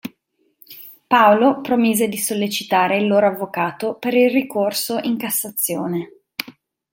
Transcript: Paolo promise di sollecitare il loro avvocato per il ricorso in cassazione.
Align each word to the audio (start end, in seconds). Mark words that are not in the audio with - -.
Paolo 1.05 1.61
promise 1.61 2.07
di 2.09 2.17
sollecitare 2.17 2.97
il 2.97 3.05
loro 3.05 3.27
avvocato 3.27 3.93
per 3.99 4.15
il 4.15 4.31
ricorso 4.31 4.97
in 4.97 5.15
cassazione. 5.15 6.13